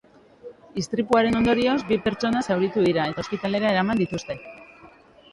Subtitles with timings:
[0.83, 4.39] Istripuaren ondorioz, bi pertsona zauritu dira eta ospitalera eraman dituzte.